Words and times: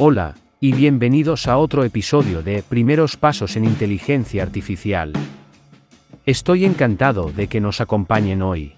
Hola, 0.00 0.36
y 0.60 0.74
bienvenidos 0.74 1.48
a 1.48 1.58
otro 1.58 1.82
episodio 1.82 2.40
de 2.40 2.62
Primeros 2.62 3.16
Pasos 3.16 3.56
en 3.56 3.64
Inteligencia 3.64 4.44
Artificial. 4.44 5.12
Estoy 6.24 6.66
encantado 6.66 7.32
de 7.32 7.48
que 7.48 7.60
nos 7.60 7.80
acompañen 7.80 8.40
hoy. 8.40 8.74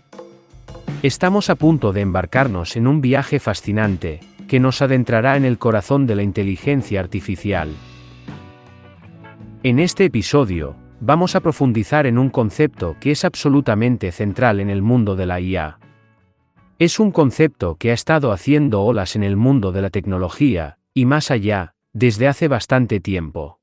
Estamos 1.02 1.50
a 1.50 1.56
punto 1.56 1.92
de 1.92 2.00
embarcarnos 2.00 2.74
en 2.74 2.86
un 2.86 3.02
viaje 3.02 3.38
fascinante, 3.38 4.20
que 4.48 4.60
nos 4.60 4.80
adentrará 4.80 5.36
en 5.36 5.44
el 5.44 5.58
corazón 5.58 6.06
de 6.06 6.16
la 6.16 6.22
inteligencia 6.22 7.00
artificial. 7.00 7.68
En 9.62 9.78
este 9.78 10.06
episodio, 10.06 10.74
vamos 11.00 11.36
a 11.36 11.40
profundizar 11.40 12.06
en 12.06 12.16
un 12.16 12.30
concepto 12.30 12.96
que 12.98 13.10
es 13.10 13.26
absolutamente 13.26 14.10
central 14.10 14.58
en 14.58 14.70
el 14.70 14.80
mundo 14.80 15.16
de 15.16 15.26
la 15.26 15.38
IA. 15.38 15.78
Es 16.78 16.98
un 16.98 17.10
concepto 17.10 17.74
que 17.74 17.90
ha 17.90 17.94
estado 17.94 18.32
haciendo 18.32 18.80
olas 18.80 19.16
en 19.16 19.22
el 19.22 19.36
mundo 19.36 19.70
de 19.70 19.82
la 19.82 19.90
tecnología, 19.90 20.78
y 21.00 21.06
más 21.06 21.30
allá, 21.30 21.72
desde 21.94 22.28
hace 22.28 22.46
bastante 22.46 23.00
tiempo. 23.00 23.58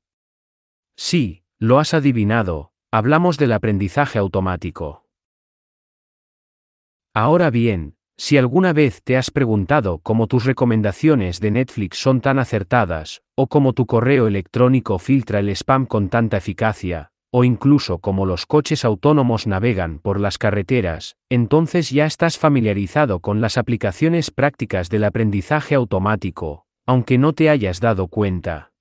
Sí, 0.96 1.44
lo 1.60 1.78
has 1.78 1.94
adivinado, 1.94 2.72
hablamos 2.90 3.38
del 3.38 3.52
aprendizaje 3.52 4.18
automático. 4.18 5.06
Ahora 7.14 7.50
bien, 7.50 7.94
si 8.16 8.38
alguna 8.38 8.72
vez 8.72 9.04
te 9.04 9.16
has 9.16 9.30
preguntado 9.30 10.00
cómo 10.00 10.26
tus 10.26 10.46
recomendaciones 10.46 11.38
de 11.38 11.52
Netflix 11.52 11.98
son 11.98 12.20
tan 12.20 12.40
acertadas, 12.40 13.22
o 13.36 13.46
cómo 13.46 13.72
tu 13.72 13.86
correo 13.86 14.26
electrónico 14.26 14.98
filtra 14.98 15.38
el 15.38 15.50
spam 15.50 15.86
con 15.86 16.08
tanta 16.08 16.38
eficacia, 16.38 17.12
o 17.30 17.44
incluso 17.44 17.98
cómo 17.98 18.26
los 18.26 18.46
coches 18.46 18.84
autónomos 18.84 19.46
navegan 19.46 20.00
por 20.00 20.18
las 20.18 20.38
carreteras, 20.38 21.14
entonces 21.30 21.90
ya 21.90 22.04
estás 22.04 22.36
familiarizado 22.36 23.20
con 23.20 23.40
las 23.40 23.58
aplicaciones 23.58 24.32
prácticas 24.32 24.88
del 24.88 25.04
aprendizaje 25.04 25.76
automático, 25.76 26.64
aunque 26.88 27.18
no 27.18 27.34
te 27.34 27.50
hayas 27.50 27.80
dado 27.80 28.08
cuenta. 28.08 28.72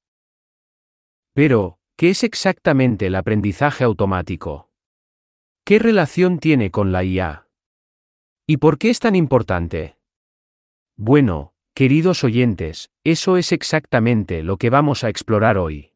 Pero, 1.33 1.77
¿qué 1.97 2.11
es 2.11 2.23
exactamente 2.23 3.08
el 3.08 3.16
aprendizaje 3.16 3.83
automático? 3.83 4.72
¿Qué 5.66 5.77
relación 5.77 6.39
tiene 6.39 6.72
con 6.72 6.94
la 6.94 7.03
IA? 7.03 7.49
¿Y 8.47 8.58
por 8.58 8.77
qué 8.77 8.91
es 8.91 8.99
tan 8.99 9.14
importante? 9.17 9.97
Bueno, 10.95 11.53
queridos 11.73 12.23
oyentes, 12.23 12.91
eso 13.03 13.36
es 13.36 13.52
exactamente 13.52 14.42
lo 14.42 14.55
que 14.55 14.69
vamos 14.69 15.03
a 15.03 15.09
explorar 15.09 15.58
hoy. 15.58 15.92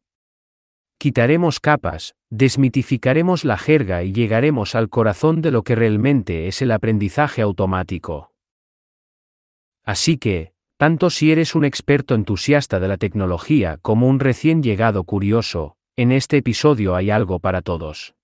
Quitaremos 0.98 1.60
capas, 1.60 2.14
desmitificaremos 2.28 3.46
la 3.46 3.56
jerga 3.56 4.02
y 4.02 4.12
llegaremos 4.12 4.74
al 4.74 4.90
corazón 4.90 5.40
de 5.40 5.50
lo 5.50 5.62
que 5.62 5.76
realmente 5.76 6.46
es 6.46 6.60
el 6.60 6.72
aprendizaje 6.72 7.40
automático. 7.40 8.34
Así 9.82 10.18
que, 10.18 10.51
tanto 10.82 11.10
si 11.10 11.30
eres 11.30 11.54
un 11.54 11.64
experto 11.64 12.16
entusiasta 12.16 12.80
de 12.80 12.88
la 12.88 12.96
tecnología 12.96 13.78
como 13.82 14.08
un 14.08 14.18
recién 14.18 14.64
llegado 14.64 15.04
curioso, 15.04 15.76
en 15.94 16.10
este 16.10 16.38
episodio 16.38 16.96
hay 16.96 17.08
algo 17.08 17.38
para 17.38 17.62
todos. 17.62 18.16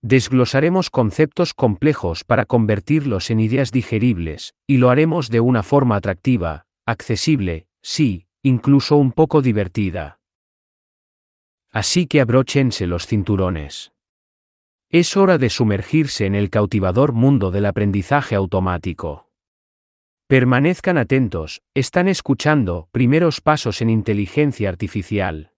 Desglosaremos 0.00 0.88
conceptos 0.88 1.52
complejos 1.52 2.22
para 2.22 2.44
convertirlos 2.44 3.28
en 3.30 3.40
ideas 3.40 3.72
digeribles, 3.72 4.54
y 4.68 4.76
lo 4.76 4.88
haremos 4.88 5.30
de 5.30 5.40
una 5.40 5.64
forma 5.64 5.96
atractiva, 5.96 6.64
accesible, 6.86 7.66
sí, 7.82 8.28
incluso 8.44 8.96
un 8.96 9.10
poco 9.10 9.42
divertida. 9.42 10.20
Así 11.72 12.06
que 12.06 12.20
abróchense 12.20 12.86
los 12.86 13.08
cinturones. 13.08 13.90
Es 14.90 15.16
hora 15.16 15.38
de 15.38 15.50
sumergirse 15.50 16.24
en 16.26 16.36
el 16.36 16.50
cautivador 16.50 17.14
mundo 17.14 17.50
del 17.50 17.66
aprendizaje 17.66 18.36
automático. 18.36 19.23
Permanezcan 20.26 20.96
atentos, 20.96 21.60
están 21.74 22.08
escuchando 22.08 22.88
primeros 22.92 23.42
pasos 23.42 23.82
en 23.82 23.90
inteligencia 23.90 24.70
artificial. 24.70 25.52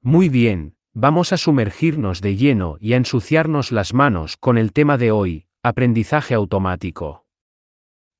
Muy 0.00 0.30
bien, 0.30 0.76
vamos 0.94 1.34
a 1.34 1.36
sumergirnos 1.36 2.22
de 2.22 2.36
lleno 2.36 2.78
y 2.80 2.94
a 2.94 2.96
ensuciarnos 2.96 3.70
las 3.70 3.92
manos 3.92 4.38
con 4.38 4.56
el 4.56 4.72
tema 4.72 4.96
de 4.96 5.10
hoy, 5.10 5.46
aprendizaje 5.62 6.32
automático. 6.32 7.26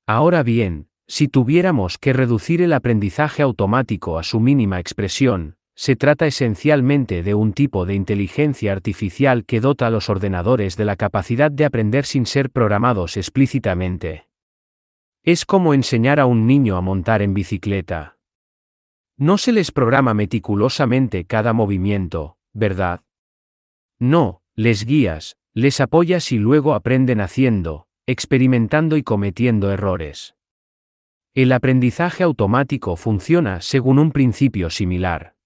Ahora 0.05 0.43
bien, 0.43 0.89
si 1.07 1.27
tuviéramos 1.27 1.97
que 1.97 2.13
reducir 2.13 2.61
el 2.61 2.73
aprendizaje 2.73 3.41
automático 3.41 4.19
a 4.19 4.23
su 4.23 4.39
mínima 4.39 4.79
expresión, 4.79 5.56
se 5.77 5.95
trata 5.95 6.25
esencialmente 6.25 7.21
de 7.21 7.35
un 7.35 7.53
tipo 7.53 7.85
de 7.85 7.93
inteligencia 7.93 8.71
artificial 8.71 9.45
que 9.45 9.61
dota 9.61 9.85
a 9.85 9.89
los 9.91 10.09
ordenadores 10.09 10.75
de 10.75 10.85
la 10.85 10.95
capacidad 10.95 11.51
de 11.51 11.65
aprender 11.65 12.05
sin 12.05 12.25
ser 12.25 12.49
programados 12.49 13.15
explícitamente. 13.15 14.27
Es 15.21 15.45
como 15.45 15.75
enseñar 15.75 16.19
a 16.19 16.25
un 16.25 16.47
niño 16.47 16.77
a 16.77 16.81
montar 16.81 17.21
en 17.21 17.35
bicicleta. 17.35 18.17
No 19.17 19.37
se 19.37 19.51
les 19.51 19.71
programa 19.71 20.15
meticulosamente 20.15 21.25
cada 21.25 21.53
movimiento, 21.53 22.37
¿verdad? 22.53 23.01
No, 23.99 24.41
les 24.55 24.83
guías, 24.83 25.37
les 25.53 25.79
apoyas 25.79 26.31
y 26.31 26.39
luego 26.39 26.73
aprenden 26.73 27.21
haciendo, 27.21 27.85
experimentando 28.07 28.97
y 28.97 29.03
cometiendo 29.03 29.71
errores. 29.71 30.33
El 31.35 31.51
aprendizaje 31.51 32.23
automático 32.23 32.95
funciona 32.95 33.61
según 33.61 33.99
un 33.99 34.11
principio 34.11 34.71
similar. 34.71 35.36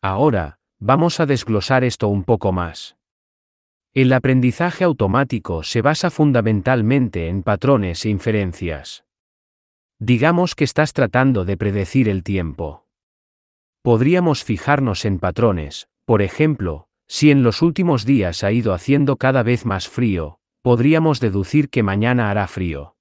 Ahora, 0.00 0.58
vamos 0.78 1.18
a 1.18 1.26
desglosar 1.26 1.82
esto 1.82 2.06
un 2.08 2.22
poco 2.22 2.52
más. 2.52 2.96
El 3.94 4.12
aprendizaje 4.12 4.84
automático 4.84 5.64
se 5.64 5.82
basa 5.82 6.10
fundamentalmente 6.10 7.28
en 7.28 7.42
patrones 7.42 8.04
e 8.04 8.10
inferencias. 8.10 9.04
Digamos 9.98 10.54
que 10.54 10.62
estás 10.62 10.92
tratando 10.92 11.44
de 11.44 11.56
predecir 11.56 12.08
el 12.08 12.22
tiempo. 12.22 12.86
Podríamos 13.82 14.44
fijarnos 14.44 15.04
en 15.04 15.18
patrones, 15.18 15.88
por 16.04 16.22
ejemplo, 16.22 16.86
si 17.08 17.32
en 17.32 17.42
los 17.42 17.62
últimos 17.62 18.04
días 18.04 18.44
ha 18.44 18.52
ido 18.52 18.74
haciendo 18.74 19.16
cada 19.16 19.42
vez 19.42 19.66
más 19.66 19.88
frío, 19.88 20.38
podríamos 20.62 21.18
deducir 21.18 21.70
que 21.70 21.82
mañana 21.82 22.30
hará 22.30 22.46
frío. 22.46 22.94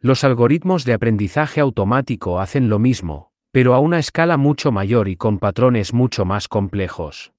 Los 0.00 0.22
algoritmos 0.22 0.84
de 0.84 0.92
aprendizaje 0.92 1.60
automático 1.60 2.40
hacen 2.40 2.68
lo 2.68 2.78
mismo, 2.78 3.32
pero 3.54 3.74
a 3.74 3.78
una 3.78 4.00
escala 4.00 4.36
mucho 4.36 4.72
mayor 4.72 5.06
y 5.06 5.14
con 5.14 5.38
patrones 5.38 5.94
mucho 5.94 6.24
más 6.24 6.48
complejos. 6.48 7.32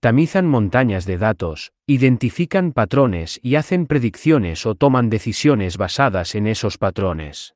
Tamizan 0.00 0.46
montañas 0.46 1.04
de 1.04 1.18
datos, 1.18 1.74
identifican 1.86 2.72
patrones 2.72 3.38
y 3.42 3.56
hacen 3.56 3.86
predicciones 3.86 4.64
o 4.64 4.74
toman 4.74 5.10
decisiones 5.10 5.76
basadas 5.76 6.34
en 6.34 6.46
esos 6.46 6.78
patrones. 6.78 7.54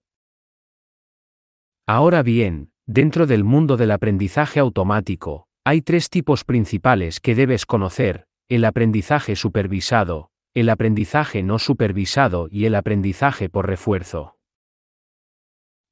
Ahora 1.86 2.22
bien, 2.22 2.72
dentro 2.84 3.26
del 3.26 3.42
mundo 3.42 3.78
del 3.78 3.92
aprendizaje 3.92 4.60
automático, 4.60 5.46
hay 5.64 5.80
tres 5.80 6.10
tipos 6.10 6.44
principales 6.44 7.20
que 7.20 7.34
debes 7.34 7.64
conocer, 7.64 8.26
el 8.50 8.66
aprendizaje 8.66 9.34
supervisado, 9.34 10.28
el 10.52 10.68
aprendizaje 10.68 11.42
no 11.42 11.58
supervisado 11.58 12.48
y 12.50 12.66
el 12.66 12.74
aprendizaje 12.74 13.48
por 13.48 13.66
refuerzo. 13.66 14.36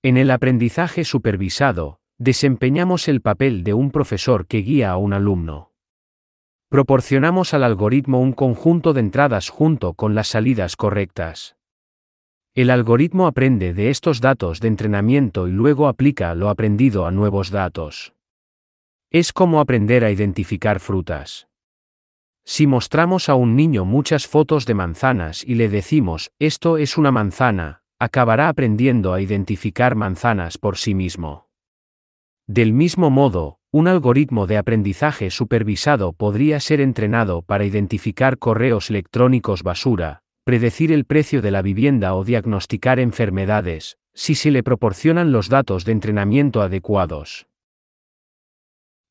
En 0.03 0.16
el 0.16 0.31
aprendizaje 0.31 1.05
supervisado, 1.05 2.00
desempeñamos 2.16 3.06
el 3.06 3.21
papel 3.21 3.65
de 3.65 3.75
un 3.75 3.91
profesor 3.91 4.47
que 4.47 4.62
guía 4.62 4.93
a 4.93 4.97
un 4.97 5.12
alumno. 5.12 5.72
Proporcionamos 6.71 7.53
al 7.53 7.65
algoritmo 7.65 8.19
un 8.19 8.33
conjunto 8.33 8.94
de 8.94 9.00
entradas 9.00 9.50
junto 9.50 9.93
con 9.93 10.15
las 10.15 10.28
salidas 10.28 10.77
correctas. 10.77 11.56
El 12.55 12.71
algoritmo 12.71 13.27
aprende 13.27 13.75
de 13.75 13.91
estos 13.91 14.22
datos 14.22 14.61
de 14.61 14.69
entrenamiento 14.69 15.49
y 15.49 15.53
luego 15.53 15.87
aplica 15.87 16.34
lo 16.34 16.49
aprendido 16.49 17.05
a 17.05 17.11
nuevos 17.11 17.50
datos. 17.50 18.15
Es 19.11 19.34
como 19.34 19.61
aprender 19.61 20.05
a 20.05 20.11
identificar 20.11 20.81
frutas. 20.81 21.47
Si 22.47 22.67
mostramos 22.67 23.28
a 23.28 23.34
un 23.34 23.55
niño 23.55 23.84
muchas 23.84 24.27
fotos 24.27 24.65
de 24.65 24.72
manzanas 24.72 25.44
y 25.44 25.56
le 25.56 25.69
decimos, 25.69 26.32
esto 26.38 26.78
es 26.78 26.97
una 26.97 27.12
manzana, 27.12 27.81
acabará 28.00 28.49
aprendiendo 28.49 29.12
a 29.12 29.20
identificar 29.20 29.94
manzanas 29.94 30.58
por 30.58 30.79
sí 30.79 30.94
mismo. 30.94 31.49
Del 32.49 32.73
mismo 32.73 33.11
modo, 33.11 33.58
un 33.70 33.87
algoritmo 33.87 34.49
de 34.49 34.56
aprendizaje 34.56 35.31
supervisado 35.31 36.12
podría 36.12 36.58
ser 36.58 36.81
entrenado 36.81 37.43
para 37.43 37.64
identificar 37.64 38.38
correos 38.38 38.91
electrónicos 38.91 39.62
basura, 39.62 40.23
predecir 40.43 40.91
el 40.91 41.05
precio 41.05 41.43
de 41.43 41.52
la 41.52 41.62
vivienda 41.62 42.17
o 42.17 42.25
diagnosticar 42.25 42.99
enfermedades, 42.99 43.99
si 44.14 44.35
se 44.35 44.50
le 44.50 44.62
proporcionan 44.62 45.31
los 45.31 45.49
datos 45.49 45.85
de 45.85 45.93
entrenamiento 45.93 46.62
adecuados. 46.62 47.47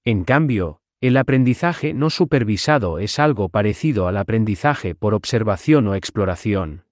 En 0.04 0.24
cambio, 0.24 0.82
el 1.00 1.16
aprendizaje 1.16 1.94
no 1.94 2.10
supervisado 2.10 3.00
es 3.00 3.20
algo 3.20 3.50
parecido 3.50 4.08
al 4.08 4.18
aprendizaje 4.18 4.96
por 4.96 5.14
observación 5.14 5.88
o 5.88 5.96
exploración. 5.96 6.89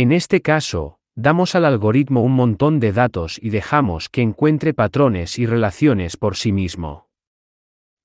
En 0.00 0.12
este 0.12 0.42
caso, 0.42 1.00
damos 1.16 1.56
al 1.56 1.64
algoritmo 1.64 2.22
un 2.22 2.30
montón 2.30 2.78
de 2.78 2.92
datos 2.92 3.36
y 3.42 3.50
dejamos 3.50 4.08
que 4.08 4.22
encuentre 4.22 4.72
patrones 4.72 5.40
y 5.40 5.44
relaciones 5.44 6.16
por 6.16 6.36
sí 6.36 6.52
mismo. 6.52 7.08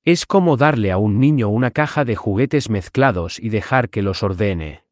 Es 0.04 0.26
como 0.26 0.58
darle 0.58 0.92
a 0.92 0.98
un 0.98 1.20
niño 1.20 1.50
una 1.50 1.70
caja 1.70 2.04
de 2.04 2.16
juguetes 2.16 2.72
mezclados 2.72 3.38
y 3.38 3.50
dejar 3.50 3.90
que 3.92 4.02
los 4.02 4.24
ordene. 4.24 4.86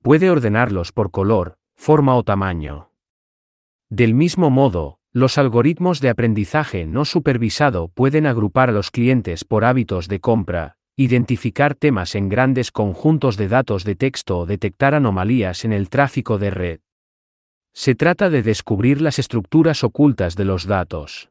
Puede 0.00 0.30
ordenarlos 0.30 0.92
por 0.92 1.10
color, 1.10 1.58
forma 1.76 2.16
o 2.16 2.22
tamaño. 2.22 2.90
Del 3.90 4.14
mismo 4.14 4.48
modo, 4.48 5.00
los 5.12 5.36
algoritmos 5.36 6.00
de 6.00 6.08
aprendizaje 6.08 6.86
no 6.86 7.04
supervisado 7.04 7.88
pueden 7.88 8.26
agrupar 8.26 8.70
a 8.70 8.72
los 8.72 8.90
clientes 8.90 9.44
por 9.44 9.66
hábitos 9.66 10.08
de 10.08 10.20
compra, 10.20 10.77
identificar 10.98 11.76
temas 11.76 12.16
en 12.16 12.28
grandes 12.28 12.72
conjuntos 12.72 13.36
de 13.36 13.46
datos 13.46 13.84
de 13.84 13.94
texto 13.94 14.40
o 14.40 14.46
detectar 14.46 14.96
anomalías 14.96 15.64
en 15.64 15.72
el 15.72 15.90
tráfico 15.90 16.38
de 16.38 16.50
red. 16.50 16.80
Se 17.72 17.94
trata 17.94 18.30
de 18.30 18.42
descubrir 18.42 19.00
las 19.00 19.20
estructuras 19.20 19.84
ocultas 19.84 20.34
de 20.34 20.44
los 20.44 20.66
datos. 20.66 21.30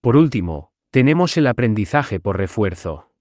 Por 0.00 0.16
último, 0.16 0.72
tenemos 0.90 1.36
el 1.36 1.46
aprendizaje 1.46 2.18
por 2.18 2.38
refuerzo. 2.38 3.12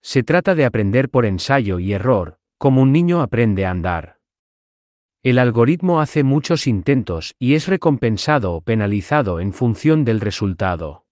Se 0.00 0.22
trata 0.22 0.54
de 0.54 0.64
aprender 0.64 1.08
por 1.08 1.26
ensayo 1.26 1.80
y 1.80 1.92
error, 1.92 2.38
como 2.56 2.82
un 2.82 2.92
niño 2.92 3.20
aprende 3.20 3.66
a 3.66 3.72
andar. 3.72 4.20
El 5.24 5.40
algoritmo 5.40 6.00
hace 6.00 6.22
muchos 6.22 6.68
intentos 6.68 7.34
y 7.40 7.54
es 7.54 7.66
recompensado 7.66 8.54
o 8.54 8.60
penalizado 8.60 9.40
en 9.40 9.52
función 9.52 10.04
del 10.04 10.20
resultado. 10.20 11.07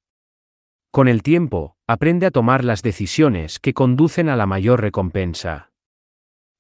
Con 0.96 1.08
el 1.08 1.22
tiempo, 1.22 1.76
aprende 1.87 2.25
a 2.25 2.31
tomar 2.31 2.64
las 2.64 2.81
decisiones 2.81 3.58
que 3.58 3.75
conducen 3.75 4.31
a 4.31 4.34
la 4.34 4.46
mayor 4.46 4.81
recompensa. 4.81 5.70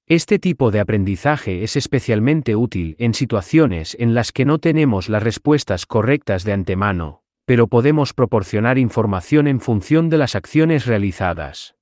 Este 0.06 0.38
tipo 0.38 0.70
de 0.70 0.80
aprendizaje 0.80 1.64
es 1.64 1.74
especialmente 1.74 2.54
útil 2.54 2.96
en 2.98 3.14
situaciones 3.14 3.96
en 3.98 4.12
las 4.12 4.32
que 4.32 4.44
no 4.44 4.58
tenemos 4.58 5.08
las 5.08 5.22
respuestas 5.22 5.86
correctas 5.86 6.44
de 6.44 6.52
antemano, 6.52 7.22
pero 7.46 7.66
podemos 7.66 8.12
proporcionar 8.12 8.76
información 8.76 9.46
en 9.46 9.58
función 9.58 10.10
de 10.10 10.18
las 10.18 10.34
acciones 10.34 10.84
realizadas. 10.84 11.74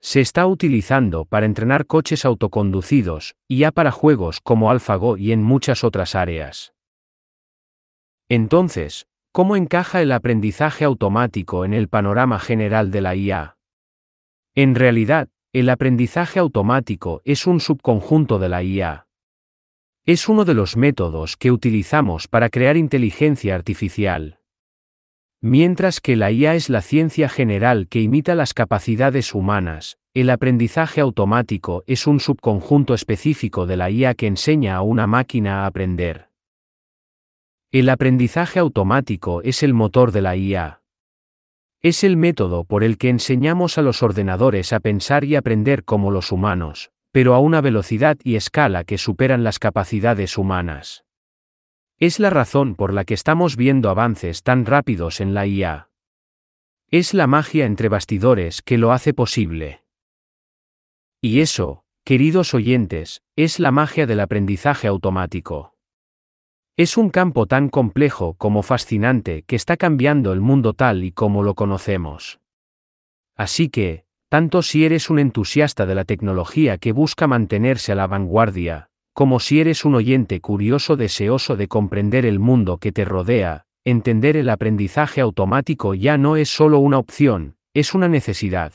Se 0.00 0.20
está 0.20 0.46
utilizando 0.46 1.24
para 1.24 1.46
entrenar 1.46 1.86
coches 1.86 2.24
autoconducidos, 2.24 3.34
y 3.48 3.58
ya 3.58 3.72
para 3.72 3.90
juegos 3.90 4.40
como 4.40 4.70
AlphaGo 4.70 5.16
y 5.16 5.32
en 5.32 5.42
muchas 5.42 5.82
otras 5.82 6.14
áreas. 6.14 6.74
Entonces, 8.28 9.08
¿cómo 9.36 9.54
encaja 9.54 10.00
el 10.00 10.12
aprendizaje 10.12 10.86
automático 10.86 11.66
en 11.66 11.74
el 11.74 11.88
panorama 11.88 12.38
general 12.38 12.90
de 12.90 13.02
la 13.02 13.14
IA? 13.14 13.58
En 14.54 14.74
realidad, 14.74 15.28
el 15.52 15.68
aprendizaje 15.68 16.40
automático 16.40 17.20
es 17.26 17.46
un 17.46 17.60
subconjunto 17.60 18.38
de 18.38 18.48
la 18.48 18.62
IA. 18.62 19.08
Es 20.06 20.30
uno 20.30 20.46
de 20.46 20.54
los 20.54 20.78
métodos 20.78 21.36
que 21.36 21.52
utilizamos 21.52 22.28
para 22.28 22.48
crear 22.48 22.78
inteligencia 22.78 23.54
artificial. 23.54 24.40
Mientras 25.42 26.00
que 26.00 26.16
la 26.16 26.32
IA 26.32 26.54
es 26.54 26.70
la 26.70 26.80
ciencia 26.80 27.28
general 27.28 27.88
que 27.88 28.00
imita 28.00 28.34
las 28.34 28.54
capacidades 28.54 29.34
humanas, 29.34 29.98
el 30.14 30.30
aprendizaje 30.30 31.02
automático 31.02 31.84
es 31.86 32.06
un 32.06 32.20
subconjunto 32.20 32.94
específico 32.94 33.66
de 33.66 33.76
la 33.76 33.90
IA 33.90 34.14
que 34.14 34.28
enseña 34.28 34.76
a 34.76 34.80
una 34.80 35.06
máquina 35.06 35.64
a 35.64 35.66
aprender. 35.66 36.25
El 37.78 37.90
aprendizaje 37.90 38.58
automático 38.58 39.42
es 39.42 39.62
el 39.62 39.74
motor 39.74 40.10
de 40.10 40.22
la 40.22 40.34
IA. 40.34 40.80
Es 41.82 42.04
el 42.04 42.16
método 42.16 42.64
por 42.64 42.82
el 42.82 42.96
que 42.96 43.10
enseñamos 43.10 43.76
a 43.76 43.82
los 43.82 44.02
ordenadores 44.02 44.72
a 44.72 44.80
pensar 44.80 45.24
y 45.24 45.36
aprender 45.36 45.84
como 45.84 46.10
los 46.10 46.32
humanos, 46.32 46.90
pero 47.12 47.34
a 47.34 47.38
una 47.38 47.60
velocidad 47.60 48.16
y 48.24 48.36
escala 48.36 48.84
que 48.84 48.96
superan 48.96 49.44
las 49.44 49.58
capacidades 49.58 50.38
humanas. 50.38 51.04
Es 51.98 52.18
la 52.18 52.30
razón 52.30 52.76
por 52.76 52.94
la 52.94 53.04
que 53.04 53.12
estamos 53.12 53.56
viendo 53.56 53.90
avances 53.90 54.42
tan 54.42 54.64
rápidos 54.64 55.20
en 55.20 55.34
la 55.34 55.46
IA. 55.46 55.90
Es 56.90 57.12
la 57.12 57.26
magia 57.26 57.66
entre 57.66 57.90
bastidores 57.90 58.62
que 58.62 58.78
lo 58.78 58.90
hace 58.90 59.12
posible. 59.12 59.82
Y 61.20 61.40
eso, 61.40 61.84
queridos 62.04 62.54
oyentes, 62.54 63.20
es 63.36 63.60
la 63.60 63.70
magia 63.70 64.06
del 64.06 64.20
aprendizaje 64.20 64.88
automático. 64.88 65.75
Es 66.78 66.98
un 66.98 67.08
campo 67.08 67.46
tan 67.46 67.70
complejo 67.70 68.34
como 68.34 68.62
fascinante 68.62 69.44
que 69.46 69.56
está 69.56 69.78
cambiando 69.78 70.34
el 70.34 70.42
mundo 70.42 70.74
tal 70.74 71.04
y 71.04 71.10
como 71.10 71.42
lo 71.42 71.54
conocemos. 71.54 72.38
Así 73.34 73.70
que, 73.70 74.04
tanto 74.28 74.60
si 74.60 74.84
eres 74.84 75.08
un 75.08 75.18
entusiasta 75.18 75.86
de 75.86 75.94
la 75.94 76.04
tecnología 76.04 76.76
que 76.76 76.92
busca 76.92 77.26
mantenerse 77.26 77.92
a 77.92 77.94
la 77.94 78.06
vanguardia, 78.06 78.90
como 79.14 79.40
si 79.40 79.58
eres 79.58 79.86
un 79.86 79.94
oyente 79.94 80.42
curioso 80.42 80.96
deseoso 80.96 81.56
de 81.56 81.66
comprender 81.66 82.26
el 82.26 82.40
mundo 82.40 82.76
que 82.76 82.92
te 82.92 83.06
rodea, 83.06 83.64
entender 83.82 84.36
el 84.36 84.50
aprendizaje 84.50 85.22
automático 85.22 85.94
ya 85.94 86.18
no 86.18 86.36
es 86.36 86.50
solo 86.50 86.78
una 86.78 86.98
opción, 86.98 87.56
es 87.72 87.94
una 87.94 88.08
necesidad. 88.08 88.74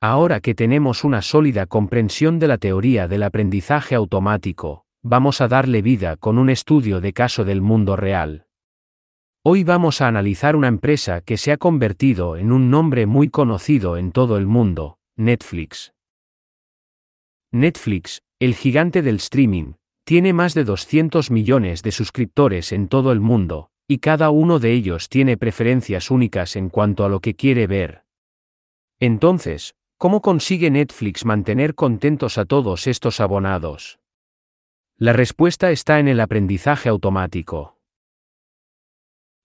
Ahora 0.00 0.40
que 0.40 0.54
tenemos 0.54 1.04
una 1.04 1.20
sólida 1.20 1.66
comprensión 1.66 2.38
de 2.38 2.48
la 2.48 2.56
teoría 2.56 3.06
del 3.06 3.22
aprendizaje 3.22 3.94
automático, 3.94 4.86
vamos 5.02 5.40
a 5.40 5.48
darle 5.48 5.80
vida 5.80 6.16
con 6.16 6.38
un 6.38 6.50
estudio 6.50 7.00
de 7.00 7.12
caso 7.12 7.44
del 7.44 7.62
mundo 7.62 7.96
real. 7.96 8.46
Hoy 9.42 9.64
vamos 9.64 10.02
a 10.02 10.08
analizar 10.08 10.54
una 10.56 10.68
empresa 10.68 11.22
que 11.22 11.38
se 11.38 11.52
ha 11.52 11.56
convertido 11.56 12.36
en 12.36 12.52
un 12.52 12.70
nombre 12.70 13.06
muy 13.06 13.30
conocido 13.30 13.96
en 13.96 14.12
todo 14.12 14.36
el 14.36 14.46
mundo, 14.46 14.98
Netflix. 15.16 15.94
Netflix, 17.50 18.22
el 18.38 18.54
gigante 18.54 19.00
del 19.00 19.16
streaming, 19.16 19.72
tiene 20.04 20.34
más 20.34 20.52
de 20.52 20.64
200 20.64 21.30
millones 21.30 21.82
de 21.82 21.92
suscriptores 21.92 22.72
en 22.72 22.88
todo 22.88 23.12
el 23.12 23.20
mundo, 23.20 23.70
y 23.88 23.98
cada 23.98 24.30
uno 24.30 24.58
de 24.58 24.72
ellos 24.72 25.08
tiene 25.08 25.38
preferencias 25.38 26.10
únicas 26.10 26.56
en 26.56 26.68
cuanto 26.68 27.04
a 27.04 27.08
lo 27.08 27.20
que 27.20 27.34
quiere 27.34 27.66
ver. 27.66 28.04
Entonces, 28.98 29.74
¿cómo 29.96 30.20
consigue 30.20 30.70
Netflix 30.70 31.24
mantener 31.24 31.74
contentos 31.74 32.36
a 32.36 32.44
todos 32.44 32.86
estos 32.86 33.20
abonados? 33.20 33.99
La 35.02 35.14
respuesta 35.14 35.70
está 35.70 35.98
en 35.98 36.08
el 36.08 36.20
aprendizaje 36.20 36.90
automático. 36.90 37.78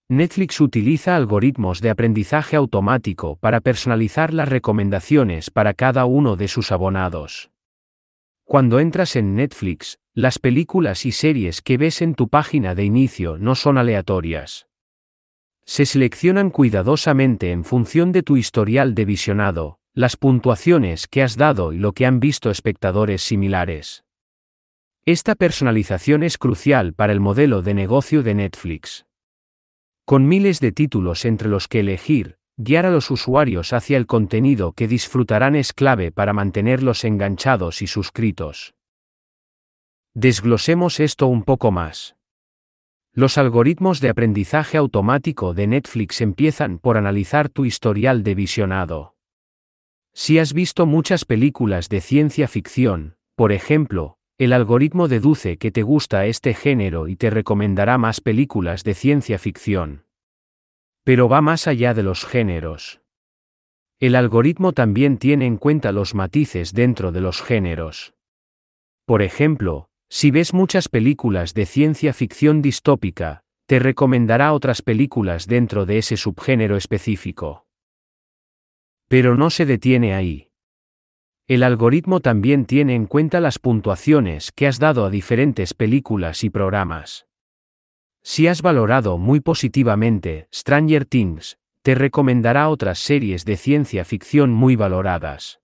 Netflix 0.09 0.59
utiliza 0.59 1.15
algoritmos 1.15 1.79
de 1.79 1.91
aprendizaje 1.91 2.57
automático 2.57 3.37
para 3.37 3.61
personalizar 3.61 4.33
las 4.33 4.49
recomendaciones 4.49 5.51
para 5.51 5.73
cada 5.73 6.03
uno 6.03 6.35
de 6.35 6.49
sus 6.49 6.73
abonados. 6.73 7.51
Cuando 8.43 8.81
entras 8.81 9.15
en 9.15 9.35
Netflix, 9.35 9.97
las 10.13 10.39
películas 10.39 11.05
y 11.05 11.13
series 11.13 11.61
que 11.61 11.77
ves 11.77 12.01
en 12.01 12.15
tu 12.15 12.27
página 12.27 12.75
de 12.75 12.83
inicio 12.83 13.37
no 13.37 13.55
son 13.55 13.77
aleatorias. 13.77 14.67
Se 15.63 15.85
seleccionan 15.85 16.49
cuidadosamente 16.49 17.53
en 17.53 17.63
función 17.63 18.11
de 18.11 18.23
tu 18.23 18.35
historial 18.35 18.93
de 18.93 19.05
visionado, 19.05 19.79
las 19.93 20.17
puntuaciones 20.17 21.07
que 21.07 21.23
has 21.23 21.37
dado 21.37 21.71
y 21.71 21.77
lo 21.77 21.93
que 21.93 22.05
han 22.05 22.19
visto 22.19 22.51
espectadores 22.51 23.21
similares. 23.21 24.04
Esta 25.07 25.35
personalización 25.35 26.24
es 26.24 26.39
crucial 26.39 26.95
para 26.95 27.13
el 27.13 27.19
modelo 27.19 27.62
de 27.62 27.75
negocio 27.75 28.24
de 28.24 28.33
Netflix. 28.33 29.05
Con 30.03 30.27
miles 30.27 30.59
de 30.59 30.71
títulos 30.71 31.25
entre 31.25 31.47
los 31.47 31.67
que 31.67 31.81
elegir, 31.81 32.39
guiar 32.57 32.88
a 32.88 32.89
los 32.89 33.12
usuarios 33.12 33.71
hacia 33.71 33.97
el 33.97 34.07
contenido 34.07 34.74
que 34.74 34.88
disfrutarán 34.88 35.55
es 35.55 35.74
clave 35.74 36.12
para 36.12 36.33
mantenerlos 36.33 37.03
enganchados 37.03 37.83
y 37.83 37.88
suscritos. 37.88 38.74
Desglosemos 40.15 41.00
esto 41.00 41.27
un 41.27 41.43
poco 41.43 41.69
más. 41.69 42.15
Los 43.13 43.38
algoritmos 43.38 44.01
de 44.01 44.09
aprendizaje 44.09 44.77
automático 44.77 45.53
de 45.53 45.67
Netflix 45.67 46.19
empiezan 46.19 46.79
por 46.79 46.97
analizar 46.97 47.50
tu 47.50 47.65
historial 47.65 48.24
de 48.24 48.33
visionado. 48.33 49.15
Si 50.13 50.39
has 50.39 50.51
visto 50.53 50.88
muchas 50.88 51.25
películas 51.25 51.89
de 51.89 52.01
ciencia 52.01 52.47
ficción, 52.47 53.17
por 53.35 53.51
ejemplo, 53.51 54.14
el 54.38 54.51
algoritmo 54.51 55.08
deduce 55.08 55.58
que 55.58 55.72
te 55.72 55.82
gusta 55.82 56.25
este 56.25 56.54
género 56.54 57.08
y 57.08 57.15
te 57.15 57.30
recomendará 57.30 57.98
más 57.98 58.20
películas 58.20 58.84
de 58.84 58.94
ciencia 58.94 59.39
ficción. 59.39 60.06
Pero 61.06 61.30
va 61.30 61.39
más 61.42 61.68
allá 61.68 61.94
de 61.94 62.04
los 62.04 62.25
géneros. 62.25 63.01
El 63.98 64.15
algoritmo 64.15 64.74
también 64.74 65.18
tiene 65.18 65.46
en 65.46 65.56
cuenta 65.56 65.94
los 65.94 66.15
matices 66.15 66.74
dentro 66.74 67.13
de 67.13 67.22
los 67.22 67.42
géneros. 67.42 68.13
Por 69.06 69.22
ejemplo, 69.22 69.89
si 70.10 70.32
ves 70.32 70.54
muchas 70.54 70.89
películas 70.89 71.54
de 71.54 71.65
ciencia 71.65 72.12
ficción 72.12 72.62
distópica, 72.62 73.46
te 73.68 73.80
recomendará 73.80 74.51
otras 74.51 74.82
películas 74.82 75.48
dentro 75.48 75.86
de 75.86 76.00
ese 76.00 76.18
subgénero 76.18 76.75
específico. 76.75 77.68
Pero 79.08 79.36
no 79.36 79.50
se 79.50 79.65
detiene 79.65 80.13
ahí. 80.13 80.50
El 81.47 81.61
algoritmo 81.61 82.21
también 82.21 82.65
tiene 82.65 82.95
en 82.95 83.05
cuenta 83.05 83.39
las 83.39 83.59
puntuaciones 83.59 84.51
que 84.51 84.65
has 84.65 84.79
dado 84.79 85.05
a 85.05 85.11
diferentes 85.11 85.75
películas 85.75 86.43
y 86.43 86.49
programas. 86.49 87.27
Si 88.23 88.47
has 88.47 88.63
valorado 88.63 89.19
muy 89.19 89.41
positivamente 89.41 90.47
Stranger 90.51 91.05
Things, 91.05 91.59
te 91.83 91.93
recomendará 91.93 92.67
otras 92.69 92.97
series 92.97 93.45
de 93.45 93.57
ciencia 93.57 94.05
ficción 94.05 94.51
muy 94.51 94.75
valoradas. 94.75 95.59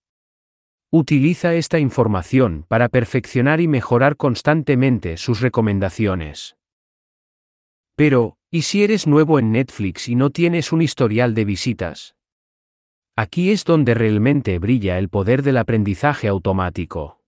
Utiliza 0.92 1.56
esta 1.56 1.80
información 1.80 2.66
para 2.68 2.88
perfeccionar 2.88 3.60
y 3.60 3.68
mejorar 3.68 4.18
constantemente 4.18 5.18
sus 5.18 5.42
recomendaciones. 5.42 6.58
Pero, 7.96 8.38
¿y 8.52 8.62
si 8.62 8.84
eres 8.84 9.08
nuevo 9.08 9.40
en 9.40 9.52
Netflix 9.52 10.08
y 10.08 10.14
no 10.14 10.30
tienes 10.30 10.72
un 10.72 10.84
historial 10.84 11.34
de 11.34 11.46
visitas? 11.46 12.14
Aquí 13.18 13.52
es 13.52 13.66
donde 13.66 13.94
realmente 13.94 14.58
brilla 14.58 14.98
el 14.98 15.10
poder 15.10 15.44
del 15.44 15.58
aprendizaje 15.58 16.28
automático. 16.30 17.22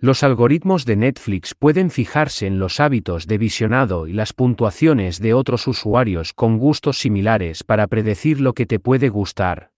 Los 0.00 0.22
algoritmos 0.22 0.86
de 0.86 0.96
Netflix 0.96 1.54
pueden 1.54 1.90
fijarse 1.90 2.46
en 2.46 2.58
los 2.58 2.80
hábitos 2.80 3.26
de 3.26 3.36
visionado 3.36 4.06
y 4.06 4.12
las 4.12 4.32
puntuaciones 4.32 5.20
de 5.20 5.34
otros 5.34 5.66
usuarios 5.66 6.32
con 6.32 6.56
gustos 6.56 6.98
similares 6.98 7.64
para 7.64 7.86
predecir 7.86 8.40
lo 8.40 8.54
que 8.54 8.64
te 8.64 8.78
puede 8.78 9.08
gustar. 9.08 9.72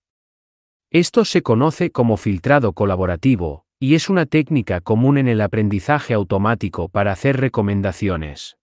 Esto 0.90 1.24
se 1.24 1.42
conoce 1.42 1.90
como 1.90 2.16
filtrado 2.16 2.72
colaborativo, 2.72 3.64
y 3.80 3.94
es 3.94 4.10
una 4.10 4.26
técnica 4.26 4.80
común 4.80 5.18
en 5.18 5.26
el 5.26 5.40
aprendizaje 5.40 6.14
automático 6.14 6.88
para 6.88 7.12
hacer 7.12 7.40
recomendaciones. 7.40 8.58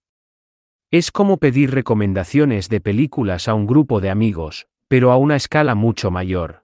Es 0.91 1.11
como 1.11 1.37
pedir 1.37 1.71
recomendaciones 1.71 2.69
de 2.69 2.79
películas 2.79 3.47
a 3.47 3.55
un 3.55 3.65
grupo 3.65 3.99
de 3.99 4.11
amigos, 4.11 4.67
pero 4.87 5.11
a 5.11 5.17
una 5.17 5.35
escala 5.35 5.75
mucho 5.75 6.11
mayor. 6.11 6.63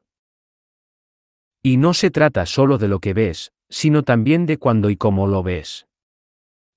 Y 1.61 1.77
no 1.77 1.93
se 1.93 2.11
trata 2.11 2.45
solo 2.45 2.77
de 2.77 2.87
lo 2.87 2.99
que 2.99 3.13
ves, 3.13 3.53
sino 3.69 4.03
también 4.03 4.45
de 4.45 4.57
cuándo 4.57 4.89
y 4.89 4.97
cómo 4.97 5.27
lo 5.27 5.43
ves. 5.43 5.87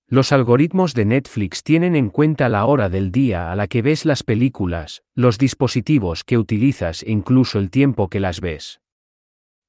Los 0.09 0.31
algoritmos 0.31 0.95
de 0.95 1.05
Netflix 1.05 1.65
tienen 1.65 1.97
en 1.97 2.11
cuenta 2.11 2.49
la 2.49 2.65
hora 2.67 2.89
del 2.89 3.11
día 3.11 3.51
a 3.51 3.57
la 3.57 3.67
que 3.67 3.83
ves 3.83 4.05
las 4.05 4.23
películas, 4.23 5.03
los 5.15 5.37
dispositivos 5.37 6.23
que 6.23 6.39
utilizas 6.39 7.03
e 7.03 7.11
incluso 7.11 7.59
el 7.59 7.71
tiempo 7.71 8.09
que 8.09 8.21
las 8.21 8.41
ves. 8.41 8.81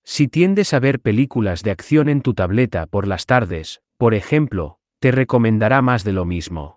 Si 0.03 0.27
tiendes 0.27 0.75
a 0.75 0.79
ver 0.79 0.99
películas 0.99 1.63
de 1.63 1.71
acción 1.71 2.07
en 2.07 2.21
tu 2.21 2.35
tableta 2.35 2.85
por 2.85 3.07
las 3.07 3.25
tardes, 3.25 3.81
por 3.97 4.13
ejemplo, 4.13 4.79
te 4.99 5.11
recomendará 5.11 5.81
más 5.81 6.03
de 6.03 6.13
lo 6.13 6.23
mismo. 6.23 6.76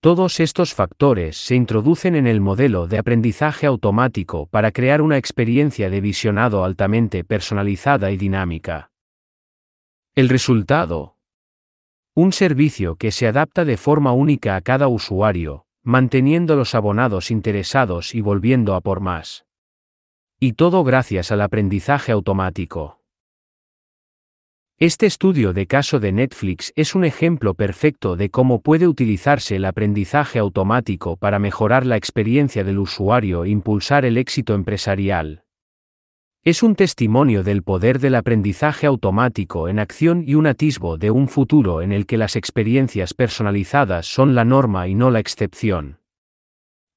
Todos 0.00 0.38
estos 0.38 0.74
factores 0.74 1.36
se 1.36 1.56
introducen 1.56 2.14
en 2.14 2.28
el 2.28 2.40
modelo 2.40 2.86
de 2.86 2.98
aprendizaje 2.98 3.66
automático 3.66 4.46
para 4.46 4.70
crear 4.70 5.02
una 5.02 5.16
experiencia 5.16 5.90
de 5.90 6.00
visionado 6.00 6.62
altamente 6.62 7.24
personalizada 7.24 8.12
y 8.12 8.16
dinámica. 8.16 8.92
El 10.14 10.28
resultado. 10.28 11.16
Un 12.14 12.30
servicio 12.30 12.94
que 12.94 13.10
se 13.10 13.26
adapta 13.26 13.64
de 13.64 13.76
forma 13.76 14.12
única 14.12 14.54
a 14.54 14.60
cada 14.60 14.86
usuario, 14.86 15.66
manteniendo 15.82 16.54
los 16.54 16.76
abonados 16.76 17.32
interesados 17.32 18.14
y 18.14 18.20
volviendo 18.20 18.76
a 18.76 18.80
por 18.80 19.00
más. 19.00 19.46
Y 20.38 20.52
todo 20.52 20.84
gracias 20.84 21.32
al 21.32 21.40
aprendizaje 21.40 22.12
automático. 22.12 22.97
Este 24.80 25.06
estudio 25.06 25.52
de 25.52 25.66
caso 25.66 25.98
de 25.98 26.12
Netflix 26.12 26.72
es 26.76 26.94
un 26.94 27.04
ejemplo 27.04 27.54
perfecto 27.54 28.14
de 28.14 28.30
cómo 28.30 28.62
puede 28.62 28.86
utilizarse 28.86 29.56
el 29.56 29.64
aprendizaje 29.64 30.38
automático 30.38 31.16
para 31.16 31.40
mejorar 31.40 31.84
la 31.84 31.96
experiencia 31.96 32.62
del 32.62 32.78
usuario 32.78 33.44
e 33.44 33.48
impulsar 33.48 34.04
el 34.04 34.16
éxito 34.16 34.54
empresarial. 34.54 35.42
Es 36.44 36.62
un 36.62 36.76
testimonio 36.76 37.42
del 37.42 37.64
poder 37.64 37.98
del 37.98 38.14
aprendizaje 38.14 38.86
automático 38.86 39.68
en 39.68 39.80
acción 39.80 40.22
y 40.24 40.36
un 40.36 40.46
atisbo 40.46 40.96
de 40.96 41.10
un 41.10 41.26
futuro 41.26 41.82
en 41.82 41.90
el 41.90 42.06
que 42.06 42.16
las 42.16 42.36
experiencias 42.36 43.14
personalizadas 43.14 44.06
son 44.06 44.36
la 44.36 44.44
norma 44.44 44.86
y 44.86 44.94
no 44.94 45.10
la 45.10 45.18
excepción. 45.18 45.98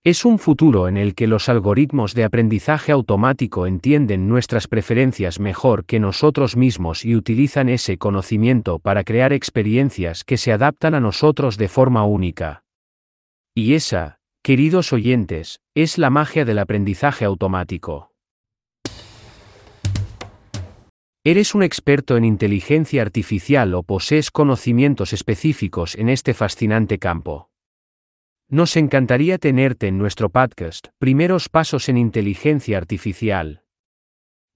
Es 0.04 0.26
un 0.26 0.40
futuro 0.40 0.88
en 0.88 0.98
el 0.98 1.14
que 1.14 1.28
los 1.28 1.48
algoritmos 1.48 2.16
de 2.16 2.24
aprendizaje 2.24 2.92
automático 2.92 3.68
entienden 3.68 4.28
nuestras 4.28 4.68
preferencias 4.68 5.40
mejor 5.40 5.86
que 5.86 6.00
nosotros 6.00 6.58
mismos 6.58 7.06
y 7.06 7.16
utilizan 7.16 7.70
ese 7.70 8.00
conocimiento 8.00 8.80
para 8.80 9.04
crear 9.04 9.32
experiencias 9.32 10.24
que 10.24 10.38
se 10.38 10.52
adaptan 10.52 10.96
a 10.96 11.00
nosotros 11.00 11.56
de 11.56 11.68
forma 11.68 12.04
única. 12.04 12.64
Y 13.54 13.76
esa, 13.76 14.18
queridos 14.42 14.92
oyentes, 14.92 15.60
es 15.76 16.00
la 16.00 16.10
magia 16.10 16.46
del 16.46 16.58
aprendizaje 16.58 17.24
automático. 17.24 18.12
¿Eres 21.24 21.54
un 21.54 21.62
experto 21.62 22.18
en 22.18 22.26
inteligencia 22.26 23.04
artificial 23.04 23.76
o 23.76 23.84
posees 23.84 24.32
conocimientos 24.32 25.14
específicos 25.14 25.94
en 25.94 26.10
este 26.10 26.34
fascinante 26.34 26.98
campo? 26.98 27.51
Nos 28.54 28.76
encantaría 28.76 29.38
tenerte 29.38 29.88
en 29.88 29.98
nuestro 29.98 30.30
podcast, 30.30 30.90
Primeros 31.00 31.48
Pasos 31.48 31.88
en 31.88 31.96
Inteligencia 31.96 32.78
Artificial. 32.78 33.64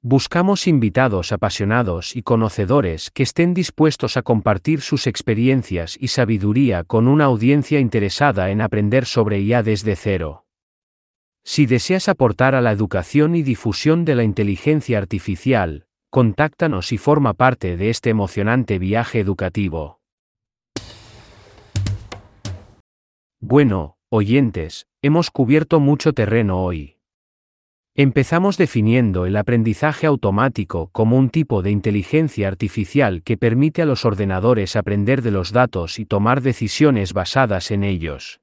Buscamos 0.01 0.67
invitados 0.67 1.31
apasionados 1.31 2.17
y 2.17 2.21
conocedores 2.21 3.09
que 3.09 3.23
estén 3.23 3.53
dispuestos 3.53 4.17
a 4.17 4.21
compartir 4.21 4.81
sus 4.81 5.07
experiencias 5.07 5.97
y 5.97 6.09
sabiduría 6.09 6.83
con 6.83 7.07
una 7.07 7.23
audiencia 7.23 7.79
interesada 7.79 8.49
en 8.49 8.59
aprender 8.59 9.05
sobre 9.05 9.39
IA 9.39 9.63
desde 9.63 9.95
cero. 9.95 10.43
Si 11.45 11.65
deseas 11.65 12.09
aportar 12.09 12.53
a 12.53 12.59
la 12.59 12.73
educación 12.73 13.33
y 13.33 13.43
difusión 13.43 14.03
de 14.03 14.15
la 14.15 14.25
inteligencia 14.25 14.97
artificial, 14.97 15.87
contáctanos 16.09 16.91
y 16.91 16.97
forma 16.97 17.33
parte 17.33 17.77
de 17.77 17.91
este 17.91 18.09
emocionante 18.09 18.77
viaje 18.77 19.21
educativo. 19.21 19.94
Bueno, 23.47 23.97
oyentes, 24.09 24.87
hemos 25.03 25.29
cubierto 25.29 25.79
mucho 25.79 26.13
terreno 26.13 26.63
hoy. 26.63 26.97
Empezamos 27.93 28.57
definiendo 28.57 29.27
el 29.27 29.37
aprendizaje 29.37 30.07
automático 30.07 30.89
como 30.91 31.15
un 31.15 31.29
tipo 31.29 31.61
de 31.61 31.69
inteligencia 31.69 32.47
artificial 32.47 33.21
que 33.21 33.37
permite 33.37 33.83
a 33.83 33.85
los 33.85 34.03
ordenadores 34.03 34.75
aprender 34.75 35.21
de 35.21 35.29
los 35.29 35.51
datos 35.51 35.99
y 35.99 36.07
tomar 36.07 36.41
decisiones 36.41 37.13
basadas 37.13 37.69
en 37.69 37.83
ellos. 37.83 38.41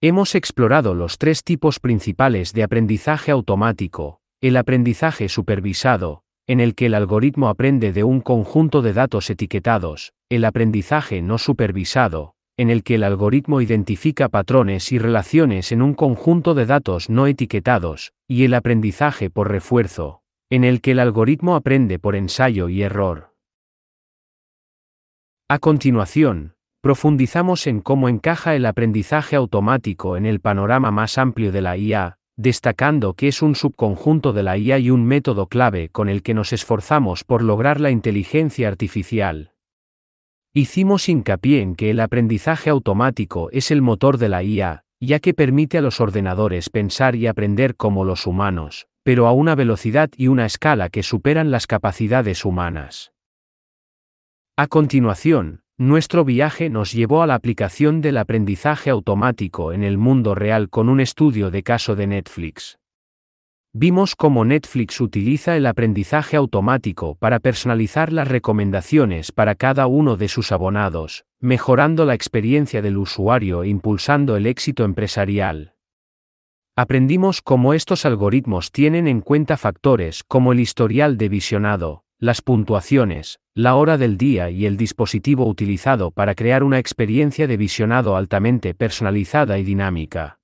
Hemos 0.00 0.34
explorado 0.34 0.96
los 0.96 1.16
tres 1.16 1.44
tipos 1.44 1.78
principales 1.78 2.52
de 2.52 2.64
aprendizaje 2.64 3.30
automático, 3.30 4.18
el 4.40 4.56
aprendizaje 4.56 5.28
supervisado, 5.28 6.24
en 6.48 6.58
el 6.58 6.74
que 6.74 6.86
el 6.86 6.94
algoritmo 6.94 7.48
aprende 7.48 7.92
de 7.92 8.02
un 8.02 8.20
conjunto 8.20 8.82
de 8.82 8.92
datos 8.92 9.30
etiquetados, 9.30 10.14
el 10.28 10.44
aprendizaje 10.44 11.22
no 11.22 11.38
supervisado, 11.38 12.34
en 12.60 12.68
el 12.68 12.82
que 12.82 12.96
el 12.96 13.04
algoritmo 13.04 13.62
identifica 13.62 14.28
patrones 14.28 14.92
y 14.92 14.98
relaciones 14.98 15.72
en 15.72 15.80
un 15.80 15.94
conjunto 15.94 16.52
de 16.52 16.66
datos 16.66 17.08
no 17.08 17.26
etiquetados, 17.26 18.12
y 18.28 18.44
el 18.44 18.52
aprendizaje 18.52 19.30
por 19.30 19.50
refuerzo, 19.50 20.20
en 20.50 20.64
el 20.64 20.82
que 20.82 20.90
el 20.90 20.98
algoritmo 20.98 21.54
aprende 21.54 21.98
por 21.98 22.16
ensayo 22.16 22.68
y 22.68 22.82
error. 22.82 23.32
A 25.48 25.58
continuación, 25.58 26.52
profundizamos 26.82 27.66
en 27.66 27.80
cómo 27.80 28.10
encaja 28.10 28.54
el 28.54 28.66
aprendizaje 28.66 29.36
automático 29.36 30.18
en 30.18 30.26
el 30.26 30.40
panorama 30.40 30.90
más 30.90 31.16
amplio 31.16 31.52
de 31.52 31.62
la 31.62 31.78
IA, 31.78 32.18
destacando 32.36 33.14
que 33.14 33.28
es 33.28 33.40
un 33.40 33.54
subconjunto 33.54 34.34
de 34.34 34.42
la 34.42 34.58
IA 34.58 34.78
y 34.80 34.90
un 34.90 35.06
método 35.06 35.46
clave 35.46 35.88
con 35.88 36.10
el 36.10 36.22
que 36.22 36.34
nos 36.34 36.52
esforzamos 36.52 37.24
por 37.24 37.40
lograr 37.40 37.80
la 37.80 37.90
inteligencia 37.90 38.68
artificial. 38.68 39.54
Hicimos 40.52 41.08
hincapié 41.08 41.62
en 41.62 41.76
que 41.76 41.90
el 41.90 42.00
aprendizaje 42.00 42.70
automático 42.70 43.50
es 43.52 43.70
el 43.70 43.82
motor 43.82 44.18
de 44.18 44.28
la 44.28 44.42
IA, 44.42 44.82
ya 44.98 45.20
que 45.20 45.32
permite 45.32 45.78
a 45.78 45.80
los 45.80 46.00
ordenadores 46.00 46.70
pensar 46.70 47.14
y 47.14 47.28
aprender 47.28 47.76
como 47.76 48.04
los 48.04 48.26
humanos, 48.26 48.88
pero 49.04 49.28
a 49.28 49.32
una 49.32 49.54
velocidad 49.54 50.10
y 50.16 50.26
una 50.26 50.46
escala 50.46 50.88
que 50.88 51.04
superan 51.04 51.52
las 51.52 51.68
capacidades 51.68 52.44
humanas. 52.44 53.12
A 54.56 54.66
continuación, 54.66 55.62
nuestro 55.78 56.24
viaje 56.24 56.68
nos 56.68 56.92
llevó 56.92 57.22
a 57.22 57.28
la 57.28 57.36
aplicación 57.36 58.00
del 58.00 58.16
aprendizaje 58.16 58.90
automático 58.90 59.72
en 59.72 59.84
el 59.84 59.98
mundo 59.98 60.34
real 60.34 60.68
con 60.68 60.88
un 60.88 60.98
estudio 60.98 61.52
de 61.52 61.62
caso 61.62 61.94
de 61.94 62.08
Netflix. 62.08 62.80
Vimos 63.72 64.16
cómo 64.16 64.44
Netflix 64.44 65.00
utiliza 65.00 65.56
el 65.56 65.64
aprendizaje 65.64 66.36
automático 66.36 67.14
para 67.14 67.38
personalizar 67.38 68.12
las 68.12 68.26
recomendaciones 68.26 69.30
para 69.30 69.54
cada 69.54 69.86
uno 69.86 70.16
de 70.16 70.26
sus 70.26 70.50
abonados, 70.50 71.24
mejorando 71.38 72.04
la 72.04 72.14
experiencia 72.14 72.82
del 72.82 72.98
usuario 72.98 73.62
e 73.62 73.68
impulsando 73.68 74.36
el 74.36 74.46
éxito 74.46 74.82
empresarial. 74.82 75.74
Aprendimos 76.74 77.42
cómo 77.42 77.72
estos 77.72 78.04
algoritmos 78.04 78.72
tienen 78.72 79.06
en 79.06 79.20
cuenta 79.20 79.56
factores 79.56 80.24
como 80.24 80.52
el 80.52 80.58
historial 80.58 81.16
de 81.16 81.28
visionado, 81.28 82.02
las 82.18 82.42
puntuaciones, 82.42 83.38
la 83.54 83.76
hora 83.76 83.98
del 83.98 84.16
día 84.16 84.50
y 84.50 84.66
el 84.66 84.76
dispositivo 84.76 85.46
utilizado 85.46 86.10
para 86.10 86.34
crear 86.34 86.64
una 86.64 86.80
experiencia 86.80 87.46
de 87.46 87.56
visionado 87.56 88.16
altamente 88.16 88.74
personalizada 88.74 89.60
y 89.60 89.62
dinámica. 89.62 90.39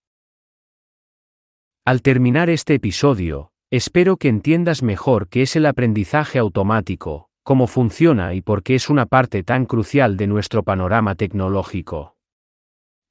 Al 1.87 2.03
terminar 2.03 2.51
este 2.51 2.75
episodio, 2.75 3.53
espero 3.71 4.17
que 4.17 4.27
entiendas 4.27 4.83
mejor 4.83 5.29
qué 5.29 5.43
es 5.43 5.55
el 5.55 5.67
aprendizaje 5.67 6.41
automático, 6.41 7.31
cómo 7.45 7.69
funciona 7.69 8.35
y 8.35 8.43
por 8.43 8.65
qué 8.65 8.75
es 8.75 8.91
una 8.91 9.07
parte 9.07 9.45
tan 9.45 9.67
crucial 9.67 10.17
de 10.17 10.27
nuestro 10.27 10.65
panorama 10.65 11.15
tecnológico. 11.15 12.17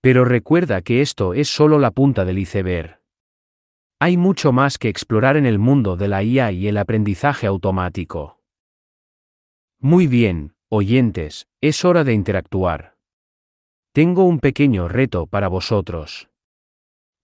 Pero 0.01 0.25
recuerda 0.25 0.81
que 0.81 0.99
esto 0.99 1.33
es 1.33 1.47
solo 1.47 1.79
la 1.79 1.91
punta 1.91 2.25
del 2.25 2.37
iceberg. 2.37 2.99
Hay 4.01 4.17
mucho 4.17 4.51
más 4.51 4.77
que 4.77 4.89
explorar 4.89 5.37
en 5.37 5.45
el 5.45 5.57
mundo 5.57 5.95
de 5.95 6.09
la 6.09 6.21
IA 6.21 6.51
y 6.51 6.67
el 6.67 6.75
aprendizaje 6.75 7.47
automático. 7.47 8.41
Muy 9.79 10.05
bien, 10.07 10.53
oyentes, 10.67 11.47
es 11.61 11.85
hora 11.85 12.03
de 12.03 12.11
interactuar. 12.11 12.97
Tengo 13.93 14.25
un 14.25 14.41
pequeño 14.41 14.89
reto 14.89 15.27
para 15.27 15.47
vosotros. 15.47 16.27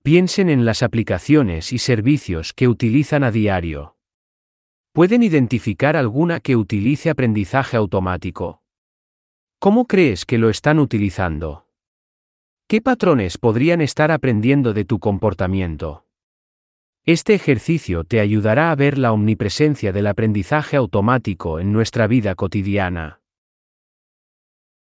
Piensen 0.04 0.50
en 0.50 0.66
las 0.66 0.82
aplicaciones 0.82 1.72
y 1.72 1.78
servicios 1.78 2.54
que 2.54 2.68
utilizan 2.68 3.24
a 3.24 3.30
diario. 3.30 3.98
¿Pueden 4.94 5.22
identificar 5.22 5.96
alguna 5.96 6.40
que 6.40 6.56
utilice 6.56 7.12
aprendizaje 7.12 7.78
automático? 7.78 8.64
¿Cómo 9.60 9.86
crees 9.86 10.26
que 10.26 10.40
lo 10.40 10.50
están 10.50 10.80
utilizando? 10.80 11.68
¿Qué 12.68 12.82
patrones 12.82 13.38
podrían 13.38 13.80
estar 13.80 14.12
aprendiendo 14.12 14.74
de 14.74 14.86
tu 14.86 14.98
comportamiento? 14.98 16.08
Este 17.06 17.36
ejercicio 17.36 18.04
te 18.04 18.22
ayudará 18.22 18.72
a 18.72 18.76
ver 18.76 18.98
la 18.98 19.12
omnipresencia 19.12 19.92
del 19.92 20.08
aprendizaje 20.08 20.78
automático 20.78 21.60
en 21.60 21.72
nuestra 21.72 22.08
vida 22.08 22.34
cotidiana. 22.34 23.22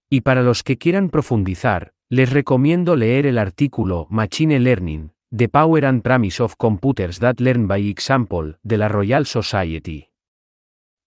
Y 0.09 0.21
para 0.21 0.41
los 0.41 0.63
que 0.63 0.79
quieran 0.79 1.11
profundizar, 1.11 1.93
les 2.11 2.29
recomiendo 2.29 2.97
leer 2.97 3.25
el 3.25 3.37
artículo 3.37 4.05
Machine 4.09 4.59
Learning, 4.59 5.13
The 5.33 5.47
Power 5.47 5.85
and 5.85 6.01
Promise 6.01 6.43
of 6.43 6.57
Computers 6.57 7.19
That 7.19 7.39
Learn 7.39 7.69
by 7.69 7.89
Example, 7.89 8.57
de 8.63 8.77
la 8.77 8.89
Royal 8.89 9.25
Society. 9.25 10.09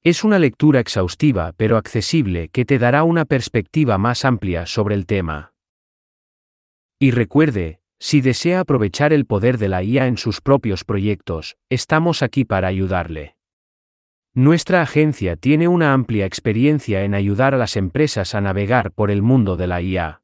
Es 0.03 0.25
una 0.25 0.39
lectura 0.39 0.81
exhaustiva 0.81 1.53
pero 1.59 1.77
accesible 1.77 2.49
que 2.49 2.65
te 2.65 2.79
dará 2.79 3.05
una 3.05 3.27
perspectiva 3.27 3.99
más 3.99 4.25
amplia 4.25 4.65
sobre 4.65 4.95
el 4.95 5.05
tema. 5.05 5.53
Y 6.99 7.11
recuerde, 7.11 7.81
si 7.99 8.23
desea 8.23 8.61
aprovechar 8.61 9.13
el 9.13 9.27
poder 9.27 9.59
de 9.59 9.69
la 9.69 9.83
IA 9.83 10.07
en 10.07 10.17
sus 10.17 10.41
propios 10.41 10.85
proyectos, 10.85 11.59
estamos 11.69 12.23
aquí 12.23 12.47
para 12.47 12.69
ayudarle. 12.69 13.37
Nuestra 14.33 14.81
agencia 14.81 15.37
tiene 15.37 15.69
una 15.69 15.93
amplia 15.93 16.25
experiencia 16.25 17.05
en 17.05 17.13
ayudar 17.13 17.53
a 17.53 17.59
las 17.59 17.77
empresas 17.77 18.35
a 18.35 18.41
navegar 18.41 18.91
por 18.91 19.11
el 19.11 19.21
mundo 19.21 19.59
de 19.59 19.67
la 19.67 19.83
IA. 19.83 20.24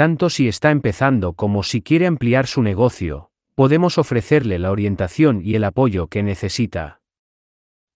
Tanto 0.00 0.30
si 0.30 0.48
está 0.48 0.70
empezando 0.70 1.34
como 1.34 1.62
si 1.62 1.82
quiere 1.82 2.06
ampliar 2.06 2.46
su 2.46 2.62
negocio, 2.62 3.30
podemos 3.54 3.98
ofrecerle 3.98 4.58
la 4.58 4.70
orientación 4.70 5.42
y 5.44 5.56
el 5.56 5.64
apoyo 5.64 6.06
que 6.06 6.22
necesita. 6.22 7.02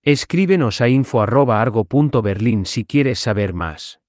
Escríbenos 0.02 0.82
a 0.82 0.90
info.argo.berlin 0.90 2.66
si 2.66 2.84
quieres 2.84 3.20
saber 3.20 3.54
más. 3.54 4.02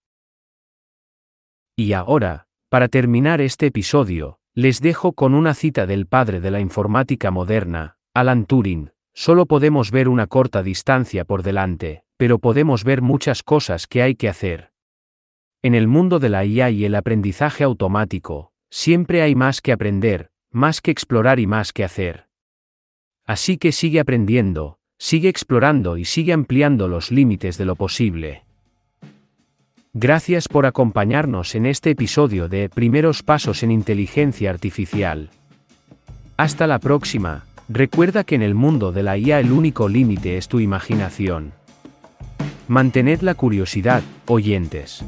Y 1.77 1.93
ahora, 1.93 2.47
para 2.67 2.89
terminar 2.89 3.39
este 3.39 3.67
episodio, 3.67 4.39
les 4.53 4.81
dejo 4.81 5.13
con 5.13 5.33
una 5.33 5.53
cita 5.53 5.85
del 5.85 6.05
padre 6.05 6.41
de 6.41 6.51
la 6.51 6.59
informática 6.59 7.31
moderna, 7.31 7.95
Alan 8.13 8.45
Turing, 8.45 8.91
solo 9.13 9.45
podemos 9.45 9.91
ver 9.91 10.09
una 10.09 10.27
corta 10.27 10.63
distancia 10.63 11.23
por 11.23 11.43
delante, 11.43 12.03
pero 12.17 12.39
podemos 12.39 12.83
ver 12.83 13.01
muchas 13.01 13.41
cosas 13.41 13.87
que 13.87 14.01
hay 14.01 14.15
que 14.15 14.27
hacer. 14.27 14.74
En 15.65 15.73
el 15.73 15.87
mundo 15.87 16.19
de 16.19 16.29
la 16.29 16.45
IA 16.45 16.69
y 16.69 16.85
el 16.85 16.93
aprendizaje 16.93 17.63
automático, 17.63 18.51
siempre 18.69 19.23
hay 19.23 19.33
más 19.33 19.61
que 19.61 19.71
aprender, 19.71 20.29
más 20.51 20.79
que 20.79 20.91
explorar 20.91 21.39
y 21.39 21.47
más 21.47 21.73
que 21.73 21.83
hacer. 21.83 22.27
Así 23.25 23.57
que 23.57 23.71
sigue 23.71 23.99
aprendiendo, 23.99 24.77
sigue 24.99 25.27
explorando 25.27 25.97
y 25.97 26.05
sigue 26.05 26.33
ampliando 26.33 26.87
los 26.87 27.09
límites 27.09 27.57
de 27.57 27.65
lo 27.65 27.75
posible. 27.75 28.43
Gracias 29.91 30.47
por 30.47 30.67
acompañarnos 30.67 31.55
en 31.55 31.65
este 31.65 31.89
episodio 31.89 32.47
de 32.47 32.69
Primeros 32.69 33.23
Pasos 33.23 33.63
en 33.63 33.71
Inteligencia 33.71 34.51
Artificial. 34.51 35.31
Hasta 36.37 36.67
la 36.67 36.77
próxima, 36.77 37.43
recuerda 37.69 38.23
que 38.23 38.35
en 38.35 38.43
el 38.43 38.53
mundo 38.53 38.91
de 38.91 39.01
la 39.01 39.17
IA 39.17 39.39
el 39.39 39.51
único 39.51 39.89
límite 39.89 40.37
es 40.37 40.47
tu 40.47 40.59
imaginación. 40.59 41.53
Mantened 42.67 43.21
la 43.21 43.33
curiosidad, 43.33 44.03
oyentes. 44.27 45.03